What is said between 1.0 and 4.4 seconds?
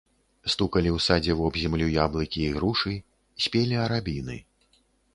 садзе вобземлю яблыкі і грушы, спелі арабіны.